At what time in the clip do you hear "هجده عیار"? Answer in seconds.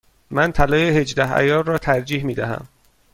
0.97-1.63